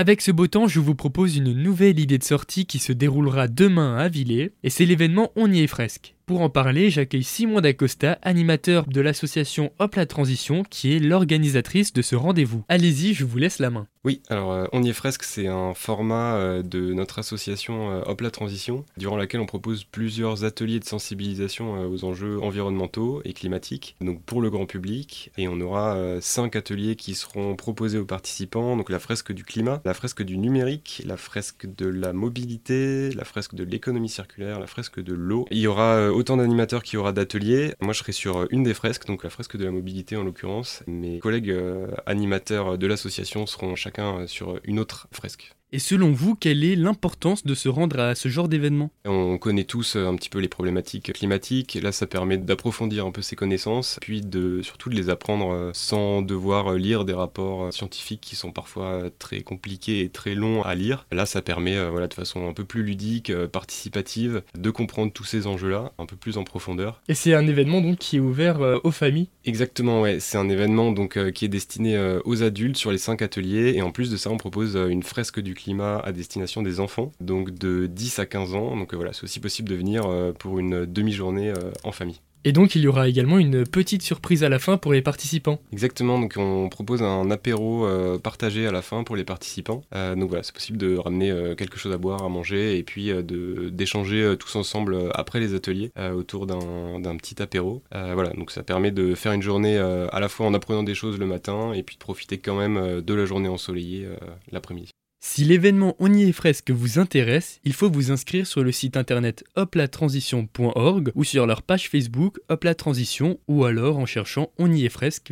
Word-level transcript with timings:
Avec 0.00 0.22
ce 0.22 0.30
beau 0.30 0.46
temps, 0.46 0.66
je 0.66 0.80
vous 0.80 0.94
propose 0.94 1.36
une 1.36 1.52
nouvelle 1.52 2.00
idée 2.00 2.16
de 2.16 2.24
sortie 2.24 2.64
qui 2.64 2.78
se 2.78 2.94
déroulera 2.94 3.48
demain 3.48 3.98
à 3.98 4.08
Villers, 4.08 4.54
et 4.62 4.70
c'est 4.70 4.86
l'événement 4.86 5.30
On 5.36 5.52
y 5.52 5.60
est 5.60 5.66
fresque. 5.66 6.14
Pour 6.30 6.42
en 6.42 6.48
parler, 6.48 6.90
j'accueille 6.90 7.24
Simon 7.24 7.60
Dacosta, 7.60 8.16
animateur 8.22 8.86
de 8.86 9.00
l'association 9.00 9.72
Hop 9.80 9.96
la 9.96 10.06
Transition, 10.06 10.62
qui 10.62 10.94
est 10.94 11.00
l'organisatrice 11.00 11.92
de 11.92 12.02
ce 12.02 12.14
rendez-vous. 12.14 12.62
Allez-y, 12.68 13.14
je 13.14 13.24
vous 13.24 13.38
laisse 13.38 13.58
la 13.58 13.70
main. 13.70 13.88
Oui, 14.02 14.22
alors 14.30 14.52
euh, 14.52 14.64
On 14.72 14.82
y 14.82 14.88
est 14.88 14.94
fresque, 14.94 15.24
c'est 15.24 15.46
un 15.46 15.74
format 15.74 16.34
euh, 16.36 16.62
de 16.62 16.94
notre 16.94 17.18
association 17.18 17.90
euh, 17.90 18.02
Hop 18.06 18.22
la 18.22 18.30
Transition, 18.30 18.86
durant 18.96 19.16
laquelle 19.16 19.40
on 19.40 19.46
propose 19.46 19.84
plusieurs 19.84 20.44
ateliers 20.44 20.78
de 20.78 20.86
sensibilisation 20.86 21.90
aux 21.90 22.04
enjeux 22.04 22.40
environnementaux 22.40 23.20
et 23.24 23.34
climatiques, 23.34 23.96
donc 24.00 24.22
pour 24.22 24.40
le 24.40 24.48
grand 24.48 24.64
public. 24.64 25.32
Et 25.36 25.48
on 25.48 25.60
aura 25.60 25.98
cinq 26.20 26.56
ateliers 26.56 26.96
qui 26.96 27.14
seront 27.14 27.56
proposés 27.56 27.98
aux 27.98 28.06
participants, 28.06 28.76
donc 28.76 28.88
la 28.88 29.00
fresque 29.00 29.32
du 29.32 29.44
climat, 29.44 29.82
la 29.84 29.94
fresque 29.94 30.22
du 30.22 30.38
numérique, 30.38 31.02
la 31.04 31.16
fresque 31.16 31.66
de 31.66 31.86
la 31.86 32.12
mobilité, 32.12 33.10
la 33.10 33.24
fresque 33.24 33.54
de 33.54 33.64
l'économie 33.64 34.08
circulaire, 34.08 34.60
la 34.60 34.66
fresque 34.66 35.00
de 35.00 35.12
l'eau. 35.12 35.46
Il 35.50 35.58
y 35.58 35.66
aura 35.66 36.10
autant 36.20 36.36
d'animateurs 36.36 36.82
qu'il 36.82 36.94
y 36.94 36.96
aura 36.98 37.12
d'ateliers. 37.12 37.74
Moi, 37.80 37.92
je 37.92 38.00
serai 38.00 38.12
sur 38.12 38.46
une 38.50 38.62
des 38.62 38.74
fresques, 38.74 39.06
donc 39.06 39.24
la 39.24 39.30
fresque 39.30 39.56
de 39.56 39.64
la 39.64 39.70
mobilité 39.70 40.16
en 40.16 40.22
l'occurrence. 40.22 40.82
Mes 40.86 41.18
collègues 41.18 41.50
euh, 41.50 41.88
animateurs 42.06 42.76
de 42.76 42.86
l'association 42.86 43.46
seront 43.46 43.74
chacun 43.74 44.26
sur 44.26 44.60
une 44.64 44.78
autre 44.78 45.08
fresque. 45.12 45.54
Et 45.72 45.78
selon 45.78 46.10
vous, 46.10 46.34
quelle 46.34 46.64
est 46.64 46.74
l'importance 46.74 47.46
de 47.46 47.54
se 47.54 47.68
rendre 47.68 48.00
à 48.00 48.16
ce 48.16 48.28
genre 48.28 48.48
d'événement? 48.48 48.90
On 49.04 49.38
connaît 49.38 49.62
tous 49.62 49.94
euh, 49.94 50.08
un 50.08 50.16
petit 50.16 50.28
peu 50.28 50.40
les 50.40 50.48
problématiques 50.48 51.12
climatiques, 51.12 51.78
là 51.80 51.92
ça 51.92 52.08
permet 52.08 52.38
d'approfondir 52.38 53.06
un 53.06 53.12
peu 53.12 53.22
ses 53.22 53.36
connaissances, 53.36 53.98
puis 54.00 54.20
de 54.20 54.62
surtout 54.62 54.90
de 54.90 54.96
les 54.96 55.10
apprendre 55.10 55.52
euh, 55.52 55.70
sans 55.72 56.22
devoir 56.22 56.72
euh, 56.72 56.76
lire 56.76 57.04
des 57.04 57.12
rapports 57.12 57.72
scientifiques 57.72 58.20
qui 58.20 58.34
sont 58.34 58.50
parfois 58.50 59.10
très 59.20 59.42
compliqués 59.42 60.00
et 60.00 60.08
très 60.08 60.34
longs 60.34 60.62
à 60.62 60.74
lire. 60.74 61.06
Là 61.12 61.24
ça 61.24 61.40
permet 61.40 61.88
voilà, 61.88 62.08
de 62.08 62.14
façon 62.14 62.48
un 62.48 62.52
peu 62.52 62.64
plus 62.64 62.82
ludique, 62.82 63.32
participative, 63.52 64.42
de 64.58 64.70
comprendre 64.70 65.12
tous 65.12 65.24
ces 65.24 65.46
enjeux-là 65.46 65.92
un 65.98 66.06
peu 66.06 66.16
plus 66.16 66.36
en 66.36 66.42
profondeur. 66.42 67.00
Et 67.06 67.14
c'est 67.14 67.34
un 67.34 67.46
événement 67.46 67.80
donc 67.80 67.98
qui 67.98 68.16
est 68.16 68.20
ouvert 68.20 68.80
aux 68.82 68.90
familles? 68.90 69.28
Exactement, 69.44 70.00
ouais. 70.00 70.18
C'est 70.18 70.36
un 70.36 70.48
événement 70.48 70.90
donc 70.90 71.32
qui 71.32 71.44
est 71.44 71.48
destiné 71.48 72.18
aux 72.24 72.42
adultes 72.42 72.76
sur 72.76 72.90
les 72.90 72.98
cinq 72.98 73.22
ateliers, 73.22 73.74
et 73.76 73.82
en 73.82 73.92
plus 73.92 74.10
de 74.10 74.16
ça 74.16 74.30
on 74.30 74.36
propose 74.36 74.74
une 74.74 75.04
fresque 75.04 75.38
du 75.38 75.54
climat 75.60 75.98
à 75.98 76.12
destination 76.12 76.62
des 76.62 76.80
enfants, 76.80 77.12
donc 77.20 77.52
de 77.52 77.86
10 77.86 78.18
à 78.18 78.26
15 78.26 78.54
ans. 78.54 78.76
Donc 78.76 78.92
euh, 78.92 78.96
voilà, 78.96 79.12
c'est 79.12 79.24
aussi 79.24 79.40
possible 79.40 79.68
de 79.68 79.74
venir 79.74 80.06
euh, 80.06 80.32
pour 80.32 80.58
une 80.58 80.86
demi-journée 80.86 81.50
euh, 81.50 81.70
en 81.84 81.92
famille. 81.92 82.20
Et 82.42 82.52
donc 82.52 82.74
il 82.74 82.80
y 82.80 82.88
aura 82.88 83.06
également 83.06 83.38
une 83.38 83.66
petite 83.66 84.00
surprise 84.00 84.44
à 84.44 84.48
la 84.48 84.58
fin 84.58 84.78
pour 84.78 84.94
les 84.94 85.02
participants. 85.02 85.60
Exactement, 85.74 86.18
donc 86.18 86.36
on 86.38 86.70
propose 86.70 87.02
un 87.02 87.30
apéro 87.30 87.86
partagé 88.22 88.66
à 88.66 88.72
la 88.72 88.80
fin 88.80 89.04
pour 89.04 89.14
les 89.14 89.24
participants. 89.24 89.82
donc 89.92 90.30
voilà, 90.30 90.42
c'est 90.42 90.54
possible 90.54 90.78
de 90.78 90.96
ramener 90.96 91.54
quelque 91.58 91.76
chose 91.76 91.92
à 91.92 91.98
boire, 91.98 92.24
à 92.24 92.30
manger 92.30 92.78
et 92.78 92.82
puis 92.82 93.12
d'échanger 93.22 94.36
tous 94.38 94.56
ensemble 94.56 95.10
après 95.12 95.38
les 95.38 95.52
ateliers 95.52 95.92
autour 96.16 96.46
d'un 96.46 97.16
petit 97.18 97.42
apéro. 97.42 97.82
voilà, 97.92 98.30
donc 98.30 98.52
ça 98.52 98.62
permet 98.62 98.90
de 98.90 99.14
faire 99.14 99.32
une 99.32 99.42
journée 99.42 99.76
à 99.76 100.18
la 100.18 100.30
fois 100.30 100.46
en 100.46 100.54
apprenant 100.54 100.82
des 100.82 100.94
choses 100.94 101.18
le 101.18 101.26
matin 101.26 101.74
et 101.74 101.82
puis 101.82 101.96
de 101.96 102.00
profiter 102.00 102.38
quand 102.38 102.56
même 102.56 103.02
de 103.02 103.14
la 103.14 103.26
journée 103.26 103.50
ensoleillée 103.50 104.08
l'après-midi. 104.50 104.92
Si 105.22 105.44
l'événement 105.44 105.96
On 105.98 106.10
y 106.12 106.22
est 106.22 106.32
fresque 106.32 106.70
vous 106.70 106.98
intéresse, 106.98 107.60
il 107.64 107.74
faut 107.74 107.90
vous 107.90 108.10
inscrire 108.10 108.46
sur 108.46 108.64
le 108.64 108.72
site 108.72 108.96
internet 108.96 109.44
hoplatransition.org 109.54 111.12
ou 111.14 111.24
sur 111.24 111.46
leur 111.46 111.60
page 111.60 111.90
Facebook 111.90 112.38
Hop 112.48 112.66
Transition 112.76 113.38
ou 113.46 113.66
alors 113.66 113.98
en 113.98 114.06
cherchant 114.06 114.50
On 114.58 114.72
y 114.72 114.86
est 114.86 114.88
fresque. 114.88 115.30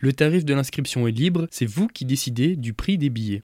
Le 0.00 0.12
tarif 0.14 0.46
de 0.46 0.54
l'inscription 0.54 1.06
est 1.06 1.12
libre, 1.12 1.46
c'est 1.50 1.66
vous 1.66 1.88
qui 1.88 2.06
décidez 2.06 2.56
du 2.56 2.72
prix 2.72 2.96
des 2.96 3.10
billets. 3.10 3.42